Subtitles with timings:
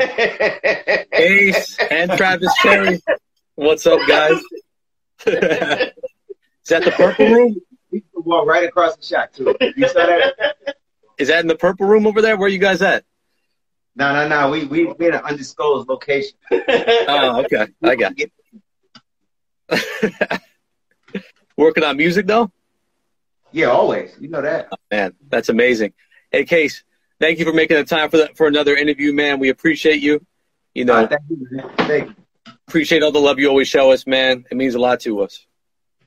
[0.00, 3.00] Ace and Travis Cherry.
[3.56, 4.32] What's up, guys?
[5.26, 7.60] Is that the purple room?
[7.90, 9.54] We can walk right across the shot too.
[9.76, 10.56] You saw that?
[11.18, 12.36] Is that in the purple room over there?
[12.36, 13.04] Where you guys at?
[13.96, 14.50] No, no, no.
[14.50, 16.38] We we we in an undisclosed location.
[16.50, 17.66] Oh, okay.
[17.82, 18.28] I got you.
[21.56, 22.50] Working on music though?
[23.52, 24.16] Yeah, always.
[24.18, 24.70] You know that.
[24.90, 25.92] Man, that's amazing.
[26.30, 26.84] Hey, Case,
[27.20, 29.38] thank you for making the time for that for another interview, man.
[29.38, 30.24] We appreciate you.
[30.74, 31.70] You know, Uh, thank you, man.
[31.76, 32.14] Thank you.
[32.68, 34.44] appreciate all the love you always show us, man.
[34.50, 35.44] It means a lot to us.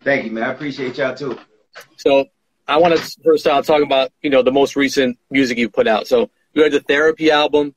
[0.01, 0.43] Thank you, man.
[0.43, 1.37] I appreciate y'all too.
[1.97, 2.25] So
[2.67, 5.87] I want to first out talk about you know the most recent music you put
[5.87, 6.07] out.
[6.07, 7.75] So you had the Therapy album.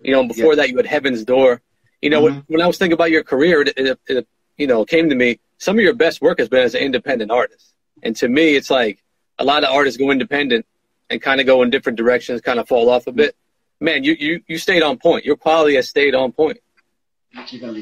[0.00, 0.56] You know, before Yeah.
[0.56, 1.62] that you had Heaven's Door.
[2.02, 2.44] You know, when, Mhm.
[2.48, 4.26] when I was thinking about your career, it, it, it
[4.58, 5.38] you know came to me.
[5.56, 8.68] Some of your best work has been as an independent artist, and to me, it's
[8.70, 9.02] like
[9.38, 10.66] a lot of artists go independent
[11.10, 13.36] and kind of go in different directions, kind of fall off a bit.
[13.80, 15.24] Man, you you you stayed on point.
[15.24, 16.58] Your quality has stayed on point.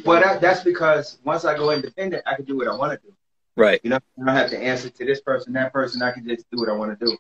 [0.05, 3.06] Well, that, that's because once I go independent, I can do what I want to
[3.06, 3.14] do.
[3.56, 6.02] Right, You know, I don't have to answer to this person, that person.
[6.02, 7.17] I can just do what I want to do.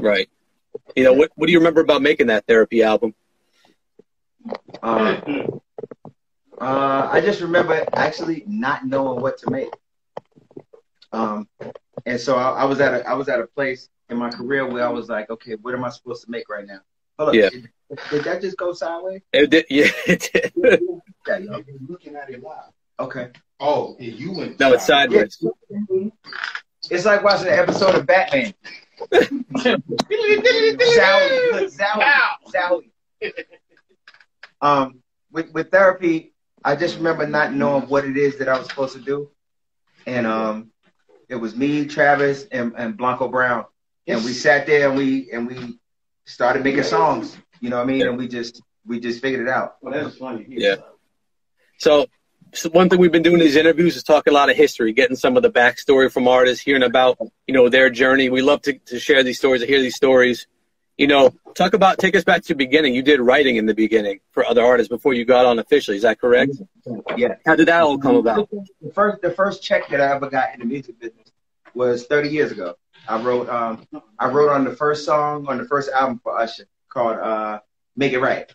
[0.00, 0.28] right.
[0.94, 3.14] You know, what what do you remember about making that Therapy album?
[4.82, 5.60] Um,
[6.60, 9.70] uh, I just remember actually not knowing what to make.
[11.12, 11.48] Um,
[12.04, 14.66] and so I, I was at a I was at a place in my career
[14.66, 16.80] where I was like, okay, what am I supposed to make right now?
[17.18, 17.50] Hold up, Yeah.
[17.50, 17.68] did,
[18.10, 19.22] did that just go sideways?
[19.32, 20.52] It did, yeah, it did.
[21.26, 21.52] Yeah, yo.
[21.66, 22.70] You're looking at it live.
[23.00, 23.30] Okay.
[23.58, 24.60] Oh, and you went.
[24.60, 25.42] No, it's sideways.
[26.90, 28.54] It's like watching an episode of Batman.
[29.12, 29.44] Zowie,
[31.52, 32.90] look, Zowie, Zowie.
[34.60, 38.68] Um, with with therapy, I just remember not knowing what it is that I was
[38.68, 39.30] supposed to do,
[40.06, 40.70] and um,
[41.28, 43.64] it was me, Travis, and, and Blanco Brown,
[44.06, 45.78] and we sat there and we and we
[46.24, 47.36] started making songs.
[47.60, 48.06] You know what I mean?
[48.06, 49.76] And we just we just figured it out.
[49.80, 50.44] Well, that was funny.
[50.48, 50.76] Yeah.
[51.78, 52.06] So,
[52.52, 54.92] so one thing we've been doing in these interviews is talking a lot of history,
[54.92, 58.28] getting some of the backstory from artists, hearing about you know their journey.
[58.28, 60.46] We love to, to share these stories, to hear these stories.
[60.98, 62.94] You know, talk about take us back to the beginning.
[62.94, 65.96] You did writing in the beginning for other artists before you got on officially.
[65.96, 66.52] Is that correct?
[67.16, 67.36] Yeah.
[67.46, 68.48] How did that all come about?
[68.80, 71.32] The first the first check that I ever got in the music business
[71.74, 72.76] was 30 years ago.
[73.08, 73.86] I wrote um
[74.18, 77.60] I wrote on the first song on the first album for Usher called uh
[77.96, 78.50] Make It Right.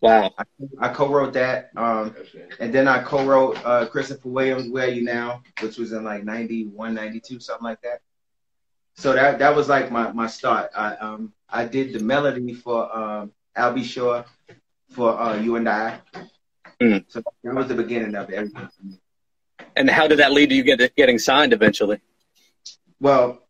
[0.00, 0.32] Wow.
[0.80, 2.14] I co-wrote that um
[2.60, 6.94] and then I co-wrote uh Christopher Williams Where You Now which was in like 91
[6.94, 8.00] 92 something like that.
[8.94, 10.70] So that that was like my my start.
[10.76, 13.84] I um I did the melody for um Al B.
[13.84, 14.24] Sure
[14.90, 16.00] for uh You and I.
[16.80, 17.04] Mm.
[17.08, 18.98] So that was the beginning of everything for me.
[19.76, 22.00] And how did that lead to you get, getting signed eventually?
[23.00, 23.41] Well,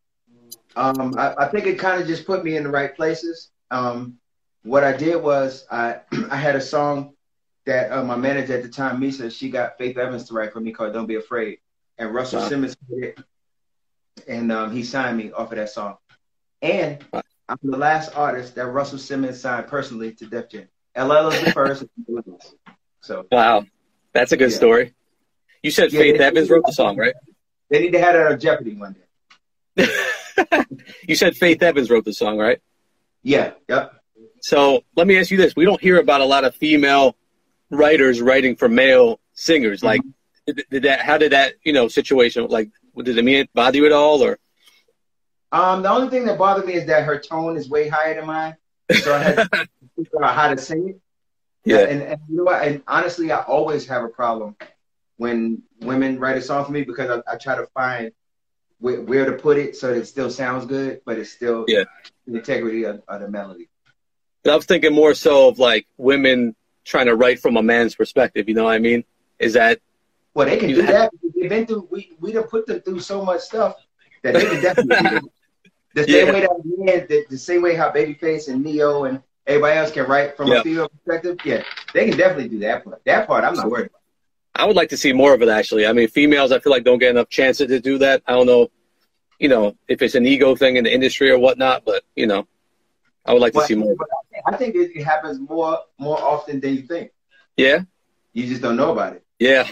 [0.77, 3.51] um, I, I think it kind of just put me in the right places.
[3.71, 4.19] Um,
[4.65, 6.01] what I did was I
[6.31, 7.15] I had a song
[7.67, 10.61] that uh, my manager at the time, Misa, she got Faith Evans to write for
[10.61, 11.59] me called "Don't Be Afraid,"
[11.99, 12.49] and Russell Wow.
[12.49, 13.19] Simmons did it,
[14.29, 15.97] and um, he signed me off of that song.
[16.61, 17.23] And Wow.
[17.49, 20.69] I'm the last artist that Russell Simmons signed personally to Def Jam.
[20.97, 21.85] LL is the first.
[23.01, 23.65] so Wow,
[24.13, 24.57] that's a good Yeah.
[24.57, 24.95] story.
[25.63, 27.15] You said Yeah, Faith Evans wrote the song, right?
[27.71, 29.01] they need to have that on Jeopardy one day.
[31.07, 32.59] You said Faith Evans wrote the song, right?
[33.23, 33.53] Yeah.
[33.69, 33.95] Yep.
[34.41, 37.17] So let me ask you this: We don't hear about a lot of female
[37.71, 39.83] writers writing for male singers.
[39.83, 40.01] Like,
[40.47, 41.01] did, did that?
[41.01, 42.47] How did that, you know, situation?
[42.49, 44.39] Like, did it mean it bother you at all, or?
[45.53, 48.27] Um, the only thing that bothered me is that her tone is way higher than
[48.27, 48.57] mine,
[48.91, 51.01] so I had to figure out how to sing it.
[51.65, 52.67] Yeah, And, and you know what?
[52.67, 54.57] And honestly, I always have a problem
[55.19, 58.11] when women write a song for me because I, I try to find
[58.83, 61.85] where, where to put it so that it still sounds good, but it's still Yeah.
[62.27, 63.69] the integrity of, of the melody.
[64.45, 68.49] I was thinking more so of like women trying to write from a man's perspective.
[68.49, 69.05] You know what I mean?
[69.39, 69.79] Is that
[70.35, 71.11] Well, they can do have- that.
[71.37, 71.89] They've been through.
[71.91, 73.75] We we done put them through so much stuff
[74.23, 75.31] that they can definitely.
[75.95, 76.33] The same Yeah.
[76.33, 80.07] way that man, the, the same way how Babyface and Neo and everybody else can
[80.07, 80.61] write from Yeah.
[80.61, 81.39] a female perspective.
[81.45, 81.63] Yeah,
[81.95, 83.01] they can definitely do that part.
[83.05, 84.02] That part, I'm not worried about.
[84.55, 85.87] I would like to see more of it actually.
[85.87, 88.23] I mean, females I feel like don't get enough chances to do that.
[88.27, 88.71] I don't know,
[89.39, 92.47] you know, if it's an ego thing in the industry or whatnot, but you know,
[93.25, 93.95] I would like to see more.
[94.47, 97.13] I think it, it happens more more often than you think.
[97.57, 97.81] Yeah,
[98.33, 99.25] You just don't know about it.
[99.39, 99.67] yeah,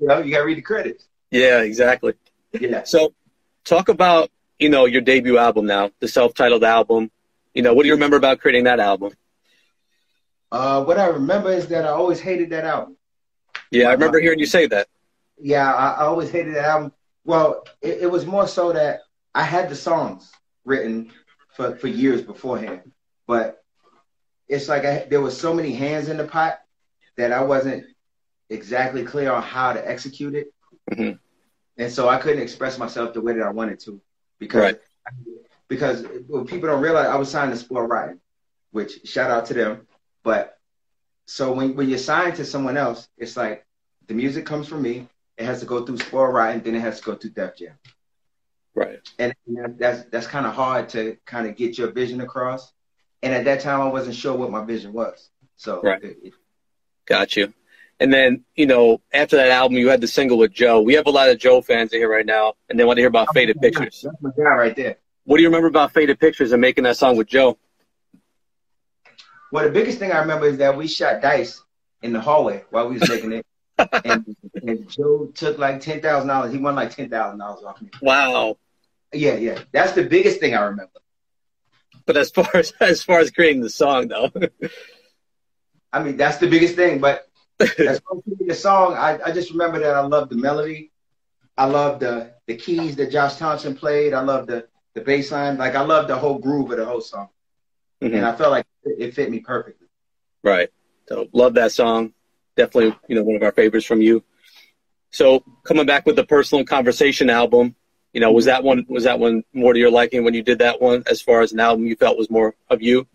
[0.00, 1.06] You know, you gotta read the credits.
[1.30, 2.14] yeah, exactly.
[2.58, 2.84] Yeah.
[2.84, 3.14] So,
[3.64, 7.10] talk about you know your debut album now, the self-titled album.
[7.54, 9.12] You know, what do you remember about creating that album?
[10.50, 12.96] Uh, what I remember is that I always hated that album.
[13.74, 14.86] Yeah, I remember hearing you say that.
[15.38, 16.92] Yeah, I, I always hated that album.
[17.24, 19.00] Well, it, it was more so that
[19.34, 20.30] I had the songs
[20.64, 21.10] written
[21.56, 22.92] for, for years beforehand,
[23.26, 23.62] but
[24.48, 26.60] it's like I, there was so many hands in the pot
[27.16, 27.84] that I wasn't
[28.48, 30.48] exactly clear on how to execute it,
[30.90, 31.18] Mhm.
[31.78, 34.00] and so I couldn't express myself the way that I wanted to
[34.38, 34.80] because Right.
[35.68, 38.20] because what people don't realize I was signed to Spoiled Rotten,
[38.70, 39.86] which shout out to them,
[40.22, 40.58] but
[41.26, 43.63] so when when you're signed to someone else, it's like
[44.06, 45.08] the music comes from me.
[45.36, 47.74] It has to go through Spoiled Rotten, then it has to go through Def Jam
[48.74, 48.98] Right.
[49.18, 49.34] and
[49.78, 52.72] that's that's kind of hard to kind of get your vision across.
[53.22, 55.30] And at that time, I wasn't sure what my vision was.
[55.56, 56.02] So Right.
[56.02, 56.32] it- it-
[57.06, 57.52] Got you.
[58.00, 60.80] And then, you know, after that album, you had the single with Joe.
[60.82, 63.02] We have a lot of Joe fans in here right now, and they want to
[63.02, 64.02] hear about Faded Pictures.
[64.02, 64.96] that's my guy right there.
[65.24, 67.56] What do you remember about Faded Pictures and making that song with Joe?
[69.52, 71.62] Well, the biggest thing I remember is that we shot dice
[72.02, 73.46] in the hallway while we was making it,
[74.04, 76.52] and, and Joe took like ten thousand dollars.
[76.52, 77.90] He won like ten thousand dollars off me.
[78.02, 78.58] Wow.
[79.12, 80.90] Yeah, yeah, that's the biggest thing I remember.
[82.06, 84.30] But as far as as far as creating the song, though,
[85.92, 87.00] I mean, that's the biggest thing.
[87.00, 87.28] But
[87.60, 90.90] as far as the song, I, I just remember that I love the melody.
[91.56, 94.12] I love the the keys that Josh Thompson played.
[94.14, 95.56] I love the the bass line.
[95.58, 97.28] Like I love the whole groove of the whole song,
[98.00, 98.24] and Mhm.
[98.24, 99.86] I felt like it, it fit me perfectly.
[100.42, 100.70] right?
[101.08, 102.12] So love that song.
[102.56, 104.22] Definitely, you know, one of our favorites from you.
[105.10, 107.74] So coming back with the personal conversation album,
[108.12, 110.58] you know, was that one was that one more to your liking when you did
[110.60, 111.02] that one?
[111.06, 113.06] As far as an album you felt was more of you?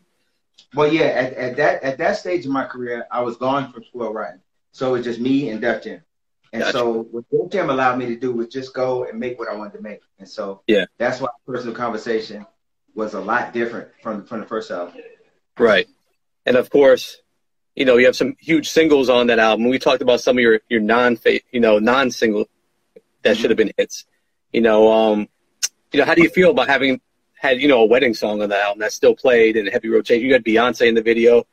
[0.75, 3.83] Well, yeah, at, at that at that stage of my career, I was gone from
[3.83, 4.41] Spoiled Rotten,
[4.71, 6.01] so it was just me and Def Jam.
[6.51, 6.77] And Gotcha.
[6.77, 9.55] so what Def Jam allowed me to do was just go and make what I
[9.55, 10.01] wanted to make.
[10.19, 10.85] And so Yeah.
[10.97, 12.45] that's why personal conversation
[12.95, 14.95] was a lot different from from the first album.
[15.57, 15.87] Right.
[16.45, 17.21] And of course,
[17.75, 19.69] you know, you have some huge singles on that album.
[19.69, 21.17] We talked about some of your, your non
[21.51, 22.45] you know, non single
[23.23, 24.05] that should have been hits.
[24.51, 25.27] You know, um,
[25.91, 26.99] you know, how do you feel about having
[27.35, 30.25] had, you know, a wedding song on the album that's still played in heavy rotation?
[30.25, 31.45] You had Beyonce in the video.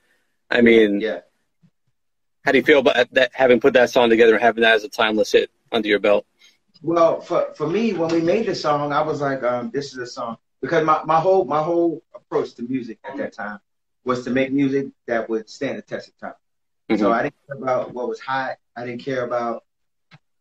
[0.51, 1.21] I mean, Yeah.
[2.45, 4.85] how do you feel about that having put that song together and having that as
[4.85, 6.27] a timeless hit under your belt?
[6.83, 9.99] Well, for for me, when we made the song, I was like, um, this is
[9.99, 13.61] a song because my, my whole my whole approach to music at that time
[14.07, 16.99] was to make music that would stand the test of time.
[16.99, 17.13] So Mhm.
[17.13, 18.57] I didn't care about what was hot.
[18.77, 19.65] I didn't care about,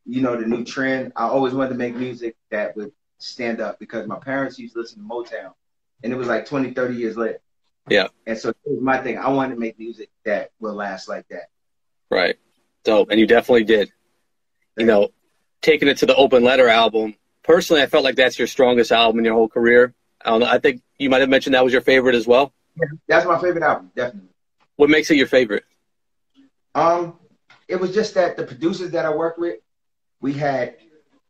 [0.06, 1.12] you know, the new trend.
[1.16, 4.82] I always wanted to make music that would stand up because my parents used to
[4.82, 5.54] listen to Motown
[6.04, 7.40] and it was like 20, 30 years later.
[7.90, 8.08] Yeah.
[8.28, 9.18] And so it was my thing.
[9.18, 11.50] I wanted to make music that will last like that.
[12.12, 12.36] Right.
[12.84, 13.10] Dope.
[13.10, 13.92] And you definitely did.
[14.78, 15.10] You know,
[15.62, 19.20] taking it to the Open Letter album, personally, I felt like that's your strongest album
[19.20, 19.96] in your whole career.
[20.24, 20.48] I don't know.
[20.48, 22.54] I think you might have mentioned that was your favorite as well.
[23.08, 24.30] That's my favorite album, definitely.
[24.76, 25.64] What makes it your favorite?
[26.74, 27.20] Um,
[27.68, 29.60] it was just that the producers that I worked with,
[30.22, 30.78] we had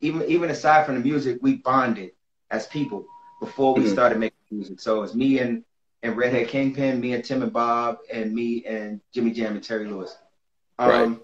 [0.02, 2.12] even even aside from the music, we bonded
[2.52, 3.06] as people
[3.40, 3.92] before we Mhm.
[3.92, 4.80] started making music.
[4.80, 5.64] So it was me and
[6.04, 9.88] and Redhead Kingpin, me and Tim and Bob, and me and Jimmy Jam and Terry
[9.88, 10.16] Lewis.
[10.78, 11.20] Um, Right.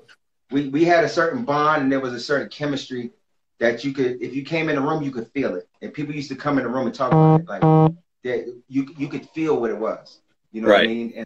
[0.52, 3.12] We we had a certain bond, and there was a certain chemistry
[3.60, 5.68] that you could, if you came in the room, you could feel it.
[5.82, 7.68] And people used to come in the room and talk about it, like
[8.24, 10.20] that you you could feel what it was.
[10.52, 11.14] You know what I mean?
[11.16, 11.26] And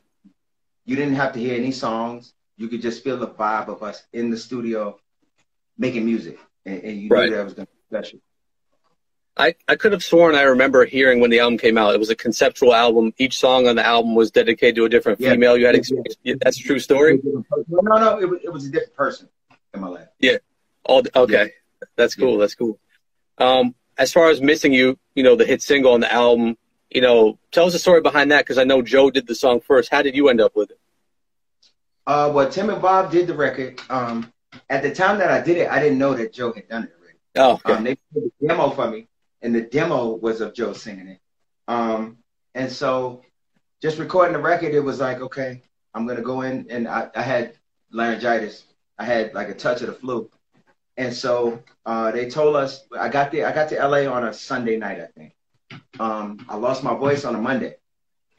[0.85, 2.33] you didn't have to hear any songs.
[2.57, 4.99] You could just feel the vibe of us in the studio
[5.77, 7.29] making music, and, and you Right.
[7.29, 8.19] knew that was going to be special.
[9.37, 11.93] I, I could have sworn I remember hearing when the album came out.
[11.93, 13.13] It was a conceptual album.
[13.17, 15.31] Each song on the album was dedicated to a different Yeah.
[15.31, 16.15] female you had experience.
[16.23, 17.19] Yeah, That's a true story.
[17.23, 18.19] No, no.
[18.21, 19.27] It was, it was a different person
[19.73, 20.07] in my life.
[20.19, 20.37] Yeah.
[20.85, 21.51] All okay,
[21.97, 22.37] that's cool.
[22.37, 22.79] That's cool.
[23.37, 26.57] Um, as far as missing you, you know, the hit single on the album.
[26.95, 29.59] You know, tell us the story behind that because I know Joe did the song
[29.59, 29.91] first.
[29.91, 30.79] How did you end up with it?
[32.07, 33.81] Uh, well, Tim and Bob did the record.
[33.89, 34.31] Um,
[34.69, 36.93] at the time that I did it, I didn't know that Joe had done it
[36.97, 37.17] already.
[37.35, 37.73] Oh, okay.
[37.73, 39.09] Um, they put the demo for me,
[39.41, 41.19] and the demo was of Joe singing it.
[41.67, 42.19] Um,
[42.53, 43.23] and so,
[43.81, 47.23] just recording the record, it was like, okay, I'm gonna go in, and I, I
[47.23, 47.57] had
[47.91, 48.63] laryngitis.
[48.97, 50.31] I had like a touch of the flu,
[50.95, 53.45] and so uh, they told us I got there.
[53.45, 55.34] I got to LA on a Sunday night, I think.
[55.99, 57.75] Um, I lost my voice on a Monday,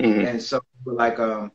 [0.01, 0.27] Mhm.
[0.29, 1.53] and so like, um,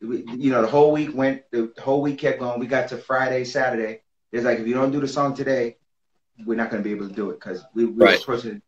[0.00, 1.42] we, you know, the whole week went.
[1.50, 2.58] The whole week kept going.
[2.60, 4.02] We got to Friday, Saturday.
[4.32, 5.76] It's like if you don't do the song today,
[6.46, 8.18] we're not going to be able to do it because we, we Right.
[8.26, 8.62] were pushing.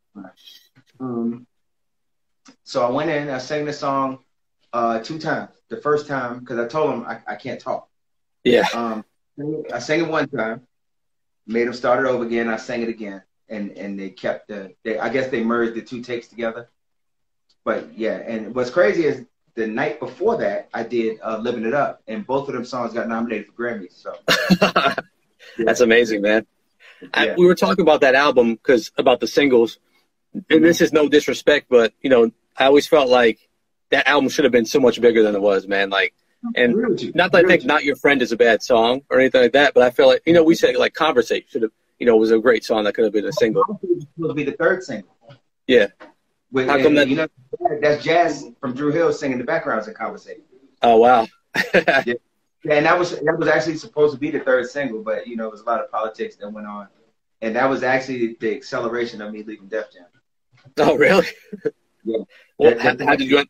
[1.01, 1.47] Um,
[2.63, 3.31] so I went in.
[3.31, 4.19] I sang the song
[4.73, 5.51] uh, two times.
[5.71, 7.89] The first time because I told him I, I can't talk.
[8.45, 8.67] Yeah.
[8.75, 9.05] Um,
[9.73, 10.67] I sang it one time,
[11.47, 12.49] made them start it over again.
[12.49, 14.75] I sang it again, and and they kept the.
[14.83, 16.69] They, I guess they merged the two takes together.
[17.65, 19.25] But yeah, and what's crazy is
[19.55, 22.93] the night before that I did uh, "Living It Up," and both of them songs
[22.93, 23.93] got nominated for Grammys.
[23.93, 24.15] So
[25.59, 26.47] That's amazing, man.
[27.13, 29.79] I, we were talking about that album because about the singles,
[30.51, 33.39] and this is no disrespect, but you know, I always felt like
[33.91, 35.91] that album should have been so much bigger than it was, man.
[35.91, 36.15] Like,
[36.55, 36.75] and
[37.15, 39.75] not that I think "Not Your Friend" is a bad song or anything like that,
[39.75, 41.73] but I feel like you know we said like "Conversate" should have
[42.05, 43.65] you know was a great song that could have been a single.
[44.19, 45.09] Will be the third single.
[45.67, 45.87] Yeah.
[46.53, 47.29] With, How come that- you know
[47.81, 50.43] that's Jazz from Dru Hill singing the backgrounds in Conversation.
[50.83, 51.27] Oh wow.
[52.67, 55.37] Yeah, and that was that was actually supposed to be the third single, but you
[55.37, 56.89] know, it was a lot of politics that went on.
[57.43, 60.05] And that was actually the acceleration of me leaving Def Jam.
[60.79, 61.27] oh really?
[62.05, 62.19] Yeah.
[62.59, 63.43] Well, That- how, how did you?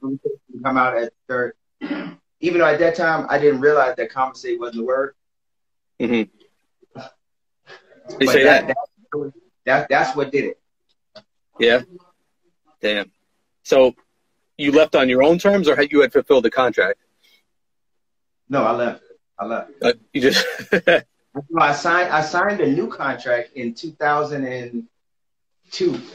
[0.64, 1.54] come out at third?
[1.80, 5.14] Even though at that time I didn't realize that conversate wasn't the word.
[6.00, 6.22] hmm
[8.10, 8.66] You but say that?
[8.68, 8.76] that,
[9.64, 10.58] that that's what did it.
[11.58, 11.82] Yeah.
[12.80, 13.10] Damn.
[13.62, 13.94] So
[14.58, 16.98] you left on your own terms, or had you had fulfilled the contract?
[18.48, 19.02] No, I left.
[19.38, 19.70] I left.
[19.82, 20.44] Uh, you just.
[21.50, 24.86] No, I signed I signed a new contract in 2002,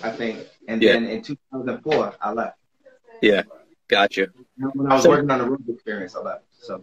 [0.01, 0.93] I think, and Yeah.
[0.93, 2.58] then in 2004 I left.
[3.22, 3.41] yeah.
[3.89, 4.27] Gotcha.
[4.58, 6.46] When I was So- working on the Rose experience, I left.
[6.62, 6.81] So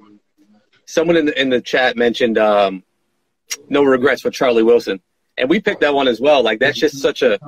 [0.85, 2.85] Someone in the in the chat mentioned um,
[3.69, 5.01] "No Regrets" with Charlie Wilson,
[5.39, 6.43] and we picked that one as well.
[6.43, 7.39] Like that's just such a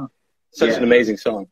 [0.52, 0.76] such Yeah.
[0.76, 1.48] an amazing song.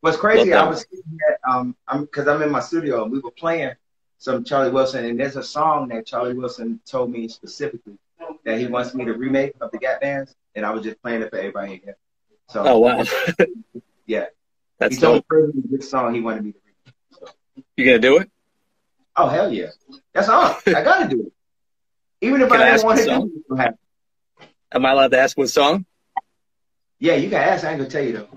[0.00, 0.82] what's crazy, I was
[1.30, 3.72] at, um I'm because I'm in my studio and we were playing
[4.18, 7.98] some Charlie Wilson and there's a song that Charlie Wilson told me specifically
[8.44, 11.22] that he wants me to remake of the Gap Bands and I was just playing
[11.22, 11.96] it for everybody in here.
[12.48, 13.04] So Oh wow,
[14.06, 14.26] yeah.
[14.78, 15.28] that's he told me dope.
[15.28, 17.34] personally which song he wanted me to remake.
[17.76, 18.30] You gonna do it?
[19.16, 19.70] Oh hell yeah.
[20.12, 20.54] That's on.
[20.66, 21.32] I gotta do it.
[22.26, 23.22] Even if Can I I ask didn't want to do song?
[23.22, 23.78] it, it's gonna happen.
[24.72, 25.86] Am I allowed to ask what song?
[26.98, 27.64] Yeah, you can ask.
[27.64, 28.28] I ain't gonna tell you though.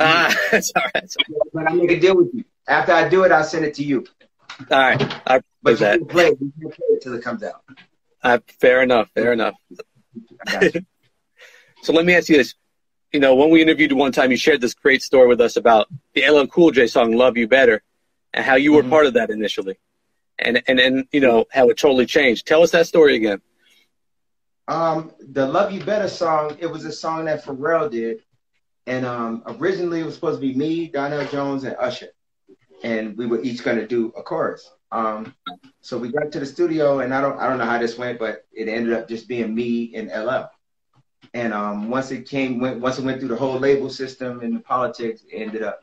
[0.00, 0.92] Ah, that's all right.
[0.94, 1.16] That's
[1.52, 2.44] But I make a deal with you.
[2.68, 4.06] After I do it, I'll send it to you.
[4.70, 5.00] all right.
[5.26, 5.98] I But appreciate you that.
[5.98, 6.38] can play it.
[6.40, 7.62] You can play it till it comes out.
[8.22, 9.10] Uh, fair enough.
[9.14, 9.54] Fair enough.
[10.42, 10.80] I got you.
[11.82, 12.54] So let me ask you this.
[13.12, 15.56] You know, when we interviewed you one time, you shared this great story with us
[15.56, 17.80] about the LL Cool J song "Love You Better"
[18.34, 18.90] and how you were Mhm.
[18.90, 19.78] part of that initially,
[20.38, 22.46] and and and you know how it totally changed.
[22.46, 23.40] Tell us that story again.
[24.68, 26.56] Um, the "Love You Better" song.
[26.60, 28.22] It was a song that Pharrell did,
[28.86, 32.08] and um, originally it was supposed to be me, Donell Jones, and Usher,
[32.82, 34.70] and we were each gonna do a chorus.
[34.92, 35.34] Um,
[35.80, 38.18] so we got to the studio, and I don't, I don't know how this went,
[38.18, 40.50] but it ended up just being me and LL.
[41.34, 44.56] And um, once it came, went, once it went through the whole label system and
[44.56, 45.82] the politics, it ended up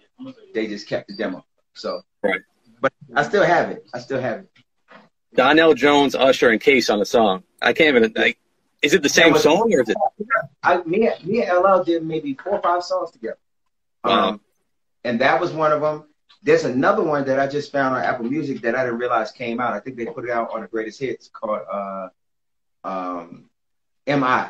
[0.53, 1.45] they just kept the demo.
[1.73, 2.41] So, Right.
[2.83, 3.87] But I still have it.
[3.93, 4.49] I still have it.
[5.33, 7.43] Donell Jones, Usher, and Case on the song.
[7.61, 8.37] I can't even like.
[8.81, 9.97] Is it the same was- song or is it?
[10.61, 13.37] I, me, me and LL did maybe four or five songs together.
[14.03, 14.29] Wow.
[14.29, 14.41] Um,
[15.05, 16.03] and that was one of them.
[16.43, 19.61] There's another one that I just found on Apple Music that I didn't realize came
[19.61, 19.71] out.
[19.71, 22.09] I think they put it out on the greatest hits called uh,
[22.83, 23.45] um,
[24.05, 24.47] MI.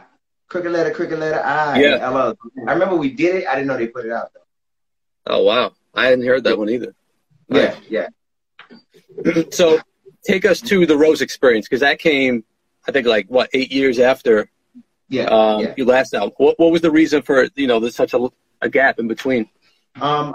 [0.48, 1.80] Cricket letter, cricket letter, I.
[1.80, 2.10] Yeah.
[2.10, 2.36] LL.
[2.68, 3.48] I remember we did it.
[3.48, 5.36] I didn't know they put it out though.
[5.36, 6.96] Oh wow, I hadn't heard that one either.
[7.48, 8.08] Yeah, yeah.
[9.51, 9.80] so
[10.25, 12.44] take us to the Rose experience because that came,
[12.88, 14.50] I think, like what eight years after
[15.10, 15.74] Yeah, um, yeah.
[15.77, 16.34] your last album.
[16.38, 18.30] What, what was the reason for you know there's such a,
[18.62, 19.50] a gap in between?
[20.01, 20.34] Um,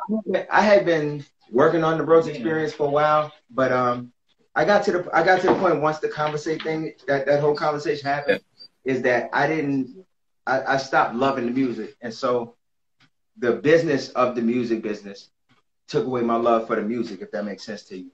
[0.50, 4.12] I had been working on the Rose experience for a while, but um,
[4.54, 7.40] I got to the I got to the point once the conversation thing that that
[7.40, 8.40] whole conversation happened
[8.84, 10.04] is that I didn't
[10.46, 12.54] I, I stopped loving the music, and so
[13.38, 15.30] the business of the music business
[15.86, 18.10] took away my love for the music, if that makes sense to you.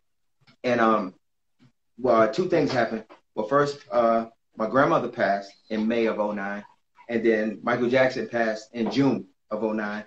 [0.64, 1.14] And um,
[1.98, 3.04] well, two things happened.
[3.36, 6.64] Well, first, uh, my grandmother passed in May of 09,
[7.08, 10.04] and then Michael Jackson passed in June of 09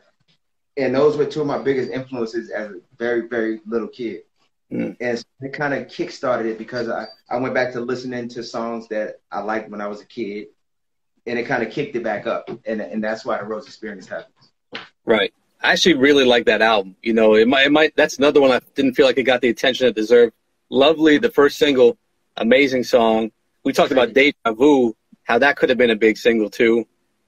[0.77, 4.21] and those were two of my biggest influences as a very very little kid
[4.69, 4.97] Mm.
[4.99, 8.43] and so it kind of kick-started it because I, I went back to listening to
[8.43, 10.47] songs that i liked when i was a kid
[11.25, 14.07] and it kind of kicked it back up and, and that's why the rose experience
[14.07, 14.33] happened
[15.05, 15.33] Right.
[15.63, 16.97] I actually really like that album.
[17.01, 17.95] You know, it might, it might.
[17.95, 20.33] That's another one I didn't feel like it got the attention it deserved.
[20.69, 21.97] Lovely, the first single,
[22.35, 23.31] amazing song.
[23.63, 26.85] We talked about Deja Vu, how that could have been a big single too.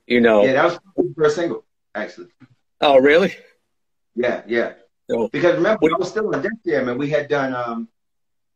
[0.07, 0.43] You know.
[0.43, 2.29] yeah that was the first single actually
[2.81, 3.35] Oh, really?
[4.15, 4.73] yeah yeah
[5.11, 5.27] Oh.
[5.27, 7.87] because remember What- i was still in Def Jam and we had done um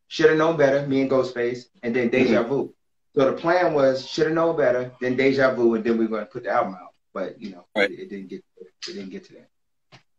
[0.07, 2.49] should have known better me and ghostface and then deja Mm-hmm.
[2.49, 2.73] vu
[3.15, 6.17] so the plan was should have known better then deja vu and then we were
[6.17, 7.91] going to put the album out but you know Right.
[7.91, 9.49] it, it didn't get it didn't get to that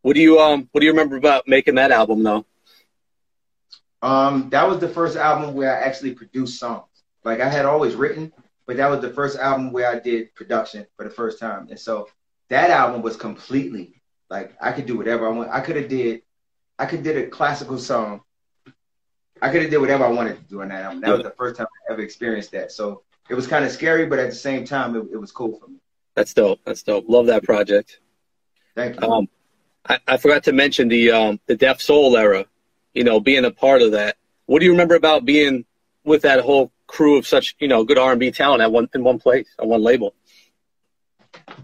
[0.02, 2.46] What do you um What do you remember about making that album though?
[4.04, 6.84] Um, that was the first album where I actually produced songs.
[7.24, 8.34] Like I had always written,
[8.66, 11.68] but that was the first album where I did production for the first time.
[11.70, 12.08] And so
[12.50, 15.50] that album was completely like I could do whatever I want.
[15.50, 16.20] I could have did,
[16.78, 18.20] I could did a classical song.
[19.40, 21.00] I could have did whatever I wanted to do on that album.
[21.00, 22.72] That was the first time I ever experienced that.
[22.72, 25.58] So it was kind of scary, but at the same time, it, it was cool
[25.58, 25.78] for me.
[26.14, 26.60] That's dope.
[26.66, 27.06] That's dope.
[27.08, 28.00] Love that project.
[28.74, 29.08] Thank you.
[29.08, 29.28] Um,
[29.88, 32.44] I, I forgot to mention the um the Def Soul era.
[32.94, 34.16] You know, being a part of that.
[34.46, 35.64] What do you remember about being
[36.04, 39.18] with that whole crew of such, you know, good R&B talent at one in one
[39.18, 40.14] place on one label?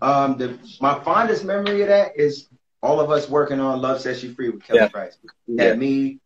[0.03, 2.49] Um, the, my fondest memory of that is
[2.83, 4.89] all of us working on Love Sets You Free with Kelly Yeah.
[4.89, 5.17] Price.
[5.47, 5.75] We had Yeah.
[5.77, 6.19] me,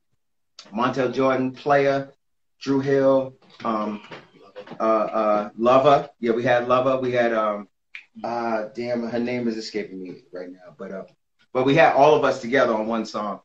[0.73, 2.09] Montell Jordan, Playa,
[2.61, 3.35] Dru Hill,
[3.65, 4.01] um,
[4.81, 6.09] uh, uh, Lover.
[6.21, 6.99] Yeah, we had Lover.
[6.99, 7.69] We had um,
[8.23, 11.05] uh, damn, her name is escaping me right now, but uh,
[11.53, 13.41] but we had all of us together on one song.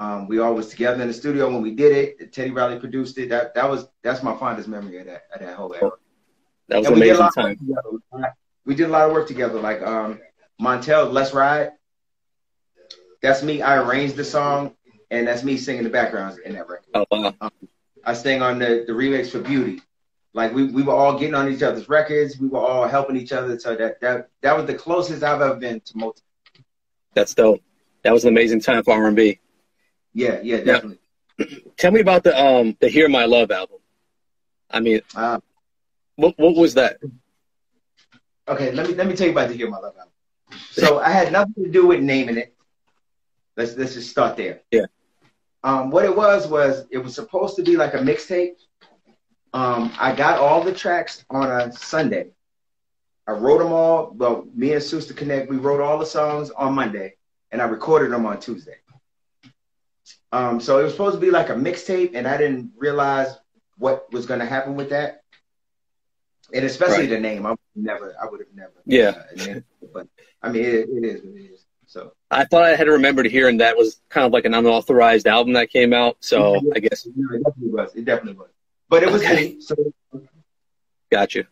[0.00, 2.32] Um, we all was together in the studio when we did it.
[2.32, 3.28] Teddy Riley produced it.
[3.28, 5.90] That that was that's my fondest memory of that of that whole era.
[6.68, 7.56] That was And an we amazing time.
[7.58, 8.34] together.
[8.64, 9.60] We did a lot of work together.
[9.60, 10.18] Like um,
[10.60, 11.72] Montell, Let's Ride.
[13.22, 13.60] That's me.
[13.60, 14.74] I arranged the song,
[15.10, 16.86] and that's me singing the backgrounds in that record.
[16.94, 17.34] Oh wow.
[18.02, 19.82] I sang on the, the remix for Beauty.
[20.32, 22.38] Like we, we were all getting on each other's records.
[22.38, 23.58] We were all helping each other.
[23.58, 26.22] So that that that was the closest I've ever been to multi.
[27.12, 27.60] That's dope.
[28.02, 29.40] That was an amazing time for R&B.
[30.12, 30.98] Yeah, yeah, definitely.
[31.76, 33.78] Tell me about the um the Hear My Love album.
[34.70, 35.40] I mean, Uh,
[36.16, 36.98] what what was that?
[38.48, 40.12] okay, let me let me tell you about the Hear My Love album.
[40.70, 42.54] So I had nothing to do with naming it.
[43.56, 44.60] Let's let's just start there.
[44.70, 44.86] Yeah.
[45.62, 48.56] Um, what it was was it was supposed to be like a mixtape.
[49.52, 52.30] Um, I got all the tracks on a Sunday.
[53.26, 54.12] I wrote them all.
[54.16, 57.14] Well, me and Suster Connect, we wrote all the songs on Monday,
[57.50, 58.76] and I recorded them on Tuesday.
[60.32, 63.36] Um, so it was supposed to be like a mixtape, and I didn't realize
[63.78, 65.22] what was going to happen with that,
[66.54, 67.10] and especially Right.
[67.10, 67.46] the name.
[67.46, 68.72] I would never, I would have never.
[68.86, 69.22] Yeah.
[69.56, 69.60] uh,
[69.92, 70.06] but
[70.42, 71.64] I mean, it, it is what it is.
[71.86, 75.54] So I thought I had remembered hearing that was kind of like an unauthorized album
[75.54, 76.18] that came out.
[76.20, 76.72] So Yeah.
[76.76, 77.94] I guess it definitely was.
[77.96, 78.50] It definitely was.
[78.88, 79.54] But it was Okay.
[79.54, 79.60] me.
[79.60, 79.74] So
[81.10, 81.44] got you.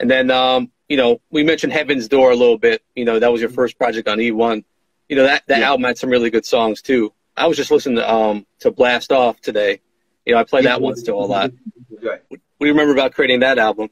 [0.00, 2.82] And then um, you know, we mentioned Heaven's Door a little bit.
[2.96, 4.64] You know, that was your first project on E1.
[5.08, 5.68] You know, that that Yeah.
[5.68, 7.12] album had some really good songs too.
[7.36, 9.80] I was just listening to um to Blast Off today.
[10.24, 11.52] You know, I play that one still a lot.
[11.88, 13.90] What do you remember about creating that album?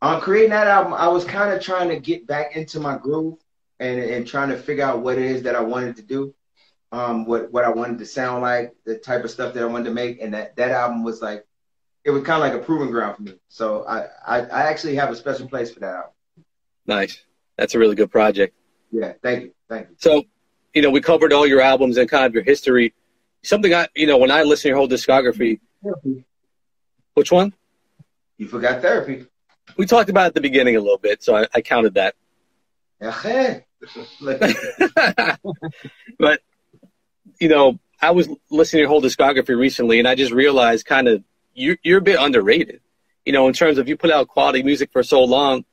[0.00, 3.38] On creating that album, I was kind of trying to get back into my groove
[3.78, 6.34] and, and trying to figure out what it is that I wanted to do,
[6.90, 9.84] um, what what I wanted to sound like, the type of stuff that I wanted
[9.84, 11.46] to make, and that that album was like,
[12.04, 13.34] it was kind of like a proving ground for me.
[13.48, 16.12] So I, I I actually have a special place for that album.
[16.86, 17.22] Nice.
[17.56, 18.56] That's a really good project.
[18.90, 19.96] Yeah, thank you, thank you.
[19.98, 20.24] So,
[20.74, 22.94] you know, we covered all your albums and kind of your history.
[23.42, 25.60] Something I, you know, when I listen to your whole discography,
[27.14, 27.52] which one?
[28.38, 29.26] You forgot therapy.
[29.76, 32.14] We talked about it at the beginning a little bit, so I, I counted that.
[36.18, 36.40] But
[37.40, 41.08] you know, I was listening to your whole discography recently, and I just realized kind
[41.08, 42.80] of you're you're a bit underrated.
[43.24, 45.64] You know, in terms of you put out quality music for so long,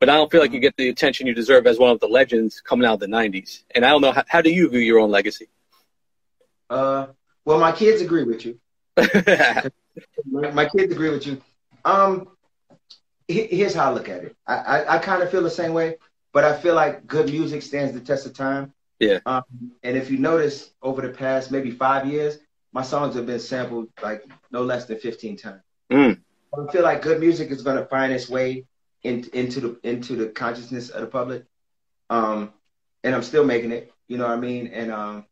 [0.00, 2.08] but I don't feel like you get the attention you deserve as one of the
[2.08, 3.62] legends coming out of the '90s.
[3.74, 5.48] And I don't know how, how do you view your own legacy?
[6.70, 7.08] uh,
[7.44, 8.58] well, my kids agree with you.
[10.26, 11.42] My, kids agree with you.
[11.84, 12.28] Um,
[13.28, 14.36] he- here's how I look at it.
[14.46, 15.96] I, I, I kind of feel the same way,
[16.32, 18.72] but I feel like good music stands the test of time.
[18.98, 19.18] Yeah.
[19.26, 19.42] Um,
[19.82, 22.38] and if you notice, over the past maybe five years,
[22.72, 25.62] my songs have been sampled like no less than 15 times.
[25.90, 26.20] Mm.
[26.56, 28.64] I feel like good music is going to find its way
[29.02, 31.44] in, into the into the consciousness of the public.
[32.08, 32.52] Um,
[33.02, 33.92] and I'm still making it.
[34.08, 34.68] You know what I mean?
[34.68, 35.26] And um,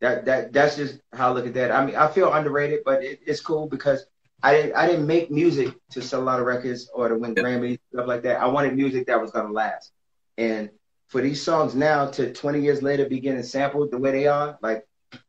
[0.00, 1.70] that that that's just how I look at that.
[1.70, 4.06] I mean, I feel underrated, but it, it's cool because
[4.42, 7.34] I didn't I didn't make music to sell a lot of records or to win.
[7.34, 8.40] Grammys stuff like that.
[8.40, 9.92] I wanted music that was gonna last.
[10.36, 10.70] And
[11.08, 14.58] for these songs now to 20 years later be getting sampled the way they are,
[14.62, 14.86] like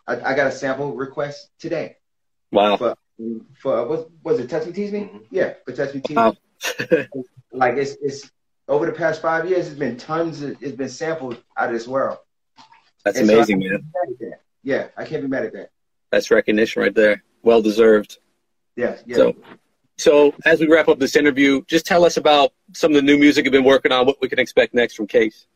[0.08, 1.98] I, I got a sample request today
[2.52, 2.78] wow.
[2.78, 2.96] for
[3.60, 4.50] for what was it?
[4.50, 5.10] Touch Me Tease Me?
[5.32, 6.36] Yeah, for Touch Me Tease Wow.
[7.52, 8.32] Like it's it's
[8.68, 10.42] over the past five years, it's been tons.
[10.42, 12.18] Of, it's been sampled out of this world.
[13.04, 13.70] That's And amazing, I man.
[13.70, 14.42] can't be mad at that.
[14.64, 15.70] Yeah, I can't be mad at that.
[16.12, 17.24] That's recognition right there.
[17.44, 18.20] Well deserved.
[18.76, 19.16] Yeah, yeah.
[19.16, 19.36] So,
[19.98, 23.18] so as we wrap up this interview, just tell us about some of the new
[23.18, 25.48] music you've been working on, what we can expect next from Case.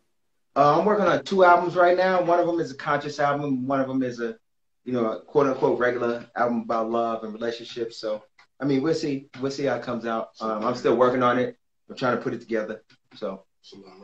[0.56, 2.22] Uh, I'm working on two albums right now.
[2.22, 3.66] One of them is a conscious album.
[3.68, 4.38] One of them is a,
[4.86, 7.98] you know, a quote unquote regular album about love and relationships.
[7.98, 8.24] So,
[8.60, 9.30] I mean, we'll see.
[9.42, 10.30] We'll see how it comes out.
[10.40, 11.58] Um, I'm still working on it.
[11.90, 12.84] I'm trying to put it together.
[13.16, 13.44] So,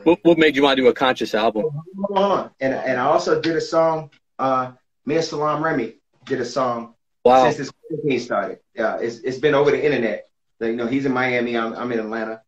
[0.04, 1.64] What, what made you want to do a conscious album?
[1.96, 2.50] hold on.
[2.60, 4.10] And and I also did a song.
[4.38, 4.72] Uh,
[5.06, 7.44] me and Salaam Remi did a song Wow.
[7.44, 8.58] since this quarantine started.
[8.74, 10.28] Yeah, it's it's been over the internet.
[10.60, 11.56] Like, you know, he's in Miami.
[11.56, 12.42] I'm I'm in Atlanta.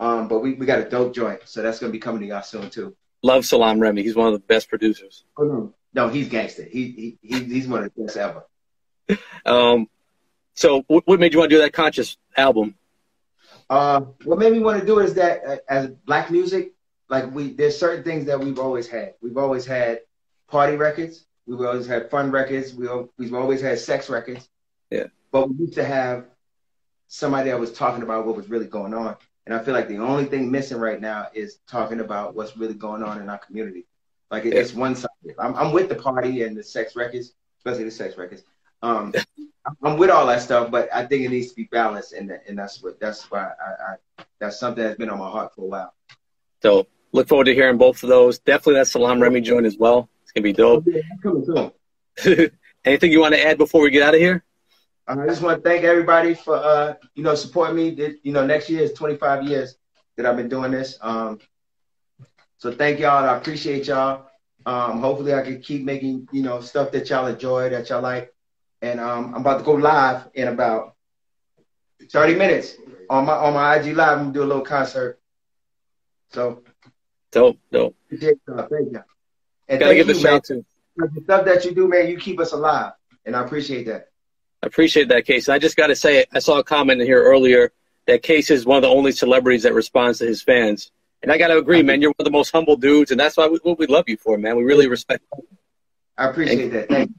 [0.00, 2.42] Um, but we, we got a dope joint, so that's gonna be coming to y'all
[2.42, 2.96] soon too.
[3.22, 4.02] Love Salaam Remi.
[4.02, 5.24] He's one of the best producers.
[5.36, 6.62] Oh no, no, he's gangster.
[6.64, 8.44] He, he he he's one of the best ever.
[9.46, 9.86] Um,
[10.54, 12.74] so what made you want to do that conscious album?
[13.70, 16.72] Uh, what made me want to do it is that uh, as black music,
[17.08, 19.14] like we, there's certain things that we've always had.
[19.22, 20.00] We've always had
[20.48, 21.26] party records.
[21.46, 22.74] We've always had fun records.
[22.74, 24.48] We we've always had sex records.
[24.90, 25.04] Yeah.
[25.32, 26.26] But we used to have
[27.08, 29.16] somebody that was talking about what was really going on.
[29.46, 32.74] And I feel like the only thing missing right now is talking about what's really
[32.74, 33.86] going on in our community.
[34.30, 34.60] Like it, Yeah.
[34.60, 35.34] it's one sided.
[35.38, 38.42] I'm, I'm with the party and the sex records, especially the sex records.
[38.82, 39.12] Um,
[39.82, 42.44] I'm- with all that stuff, but I think it needs to be balanced, and that,
[42.48, 45.62] and that's what that's why I, I that's something that's been on my heart for
[45.62, 45.94] a while.
[46.62, 48.38] So look forward to hearing both of those.
[48.38, 50.08] Definitely that Salaam Remi joint as well.
[50.22, 50.84] It's gonna be dope.
[51.22, 51.72] Soon.
[52.84, 54.44] Anything you want to add before we get out of here?
[55.06, 58.16] Uh, I just want to thank everybody for uh, you know supporting me.
[58.22, 59.76] You know, next year is 25 years
[60.16, 60.98] that I've been doing this.
[61.00, 61.38] Um,
[62.58, 63.24] so thank y'all.
[63.24, 64.26] I appreciate y'all.
[64.66, 68.32] Um, hopefully, I can keep making you know stuff that y'all enjoy, that y'all like.
[68.80, 70.94] And um, I'm about to go live in about
[72.10, 72.76] 30 minutes
[73.10, 74.18] on my on my IG live.
[74.18, 75.18] I'm gonna do a little concert.
[76.30, 76.62] So
[77.30, 77.94] Dope, dope.
[78.10, 79.02] Thank you.
[79.68, 80.34] And Gotta thank you, shout man.
[80.34, 80.64] out to.
[80.96, 82.92] The stuff that you do, man, you keep us alive,
[83.24, 84.08] and I appreciate that.
[84.62, 85.46] I appreciate that, Case.
[85.46, 87.70] And I just got to say, I saw a comment in here earlier
[88.06, 90.90] that Case is one of the only celebrities that responds to his fans.
[91.22, 92.00] And I got to agree, man.
[92.00, 94.16] You're one of the most humble dudes, and that's why we, what we love you
[94.16, 94.56] for, man.
[94.56, 95.22] We really respect.
[95.36, 95.46] You.
[96.16, 96.88] I appreciate that.
[96.88, 97.14] Thank you.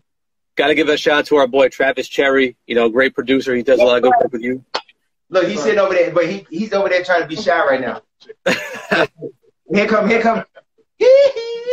[0.60, 2.58] Got to give a shout out to our boy Travis Cherry.
[2.68, 3.56] You know, great producer.
[3.56, 4.66] He does a lot of good work with you.
[5.30, 7.80] Look, he's sitting over there, but he, he's over there trying to be shy right
[7.80, 8.02] now.
[9.74, 10.44] Here come, here come.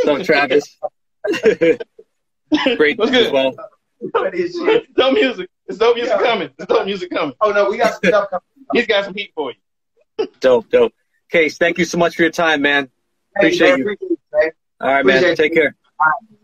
[0.05, 0.79] So Travis,
[2.77, 3.33] great What's as good?
[3.33, 3.57] well.
[4.31, 4.85] This shit.
[4.85, 5.51] It's dope music.
[5.66, 6.22] It's dope music Yeah.
[6.25, 6.51] coming.
[6.57, 7.35] It's dope music coming.
[7.40, 8.42] Oh no, we got some stuff coming.
[8.72, 10.27] He's got some heat for you.
[10.40, 10.92] Dope, dope.
[11.31, 12.88] Case, thank you so much for your time, man.
[13.35, 13.79] Thank Appreciate man.
[13.79, 13.85] you.
[13.85, 14.51] Appreciate you, man.
[14.81, 15.16] All right, man.
[15.16, 15.61] Appreciate Take you.
[15.62, 15.77] care.
[15.99, 16.36] All right.